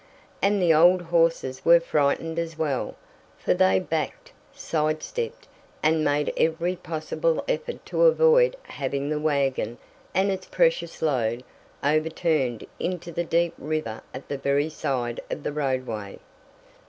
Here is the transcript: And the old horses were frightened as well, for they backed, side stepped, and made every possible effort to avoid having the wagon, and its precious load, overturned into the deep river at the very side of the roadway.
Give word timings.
And 0.41 0.59
the 0.59 0.73
old 0.73 0.99
horses 1.03 1.63
were 1.63 1.79
frightened 1.79 2.39
as 2.39 2.57
well, 2.57 2.95
for 3.37 3.53
they 3.53 3.77
backed, 3.77 4.31
side 4.51 5.03
stepped, 5.03 5.47
and 5.83 6.03
made 6.03 6.33
every 6.35 6.75
possible 6.75 7.43
effort 7.47 7.85
to 7.85 8.05
avoid 8.05 8.55
having 8.63 9.09
the 9.09 9.19
wagon, 9.19 9.77
and 10.15 10.31
its 10.31 10.47
precious 10.47 11.03
load, 11.03 11.43
overturned 11.83 12.65
into 12.79 13.11
the 13.11 13.23
deep 13.23 13.53
river 13.59 14.01
at 14.11 14.27
the 14.27 14.39
very 14.39 14.69
side 14.69 15.19
of 15.29 15.43
the 15.43 15.53
roadway. 15.53 16.17